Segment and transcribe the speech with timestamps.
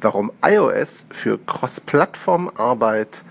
[0.00, 3.22] warum iOS für Cross-Plattform-Arbeit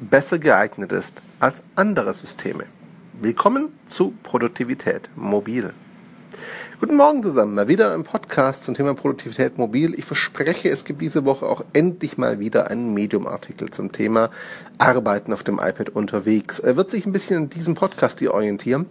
[0.00, 2.64] besser geeignet ist als andere Systeme.
[3.20, 5.72] Willkommen zu Produktivität mobil.
[6.80, 9.92] Guten Morgen zusammen, mal wieder im Podcast zum Thema Produktivität mobil.
[9.98, 14.30] Ich verspreche, es gibt diese Woche auch endlich mal wieder einen Medium-Artikel zum Thema
[14.78, 16.58] Arbeiten auf dem iPad unterwegs.
[16.58, 18.86] Er wird sich ein bisschen in diesem Podcast hier orientieren.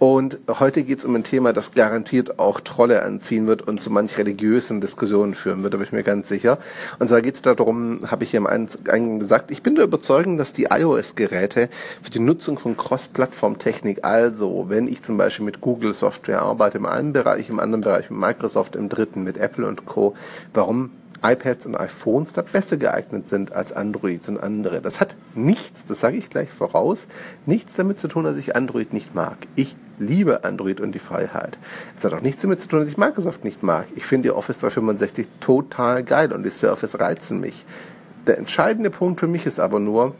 [0.00, 3.90] Und heute geht es um ein Thema, das garantiert auch Trolle anziehen wird und zu
[3.90, 6.58] manch religiösen Diskussionen führen wird, da bin ich mir ganz sicher.
[6.98, 10.38] Und zwar geht es darum, habe ich hier im Eingang gesagt, ich bin der Überzeugung,
[10.38, 11.68] dass die iOS-Geräte
[12.02, 17.38] für die Nutzung von Cross-Plattform-Technik, also wenn ich zum Beispiel mit Google-Software arbeite, einem Bereich,
[17.38, 20.14] Bereich, im anderen Bereich mit Microsoft, im dritten mit Apple und Co.
[20.54, 20.90] Warum
[21.22, 24.80] iPads und iPhones da besser geeignet sind als Android und andere.
[24.80, 27.08] Das hat nichts, das sage ich gleich voraus,
[27.44, 29.36] nichts damit zu tun, dass ich Android nicht mag.
[29.56, 31.58] Ich liebe Android und die Freiheit.
[31.96, 33.86] Es hat auch nichts damit zu tun, dass ich Microsoft nicht mag.
[33.96, 37.66] Ich finde die Office 365 total geil und die Surface reizen mich.
[38.28, 40.14] Der entscheidende Punkt für mich ist aber nur,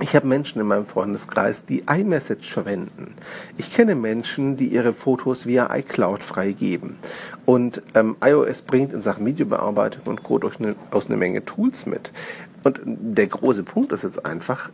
[0.00, 3.14] ich habe Menschen in meinem Freundeskreis, die iMessage verwenden.
[3.56, 6.96] Ich kenne Menschen, die ihre Fotos via iCloud freigeben.
[7.44, 10.38] Und ähm, iOS bringt in Sachen Videobearbeitung und Co.
[10.38, 12.12] durch eine, aus eine Menge Tools mit.
[12.62, 14.70] Und der große Punkt ist jetzt einfach,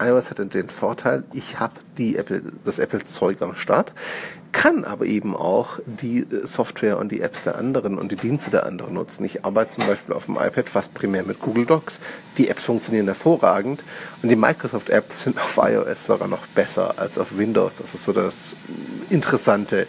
[0.00, 3.92] iOS hat den Vorteil, ich habe die Apple, das Apple-Zeug am Start,
[4.52, 8.64] kann aber eben auch die Software und die Apps der anderen und die Dienste der
[8.64, 9.24] anderen nutzen.
[9.24, 12.00] Ich arbeite zum Beispiel auf dem iPad fast primär mit Google Docs.
[12.38, 13.84] Die Apps funktionieren hervorragend
[14.22, 17.74] und die Microsoft-Apps sind auf iOS sogar noch besser als auf Windows.
[17.78, 18.56] Das ist so das
[19.10, 19.86] interessante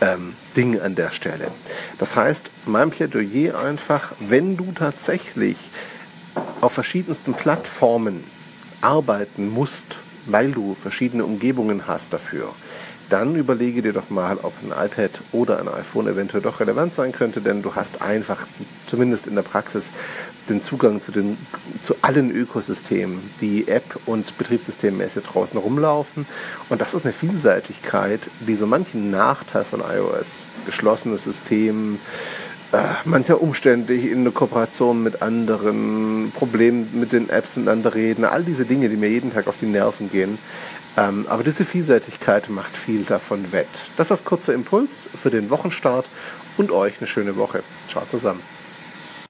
[0.00, 1.48] ähm, Ding an der Stelle.
[1.98, 5.56] Das heißt, mein Plädoyer einfach, wenn du tatsächlich
[6.60, 8.24] auf verschiedensten Plattformen
[8.84, 9.96] arbeiten musst,
[10.26, 12.50] weil du verschiedene Umgebungen hast dafür,
[13.10, 17.12] dann überlege dir doch mal, ob ein iPad oder ein iPhone eventuell doch relevant sein
[17.12, 18.46] könnte, denn du hast einfach,
[18.86, 19.90] zumindest in der Praxis,
[20.48, 21.38] den Zugang zu, den,
[21.82, 26.26] zu allen Ökosystemen, die App- und Betriebssystemmäßig draußen rumlaufen.
[26.68, 32.00] Und das ist eine Vielseitigkeit, die so manchen Nachteil von iOS, geschlossenes System,
[33.04, 38.64] mancher umständlich in eine Kooperation mit anderen, Problemen mit den Apps miteinander reden, all diese
[38.64, 40.38] Dinge, die mir jeden Tag auf die Nerven gehen.
[40.96, 43.68] Ähm, aber diese Vielseitigkeit macht viel davon wett.
[43.96, 46.06] Das ist das kurze Impuls für den Wochenstart
[46.56, 47.62] und euch eine schöne Woche.
[47.88, 48.40] Ciao zusammen.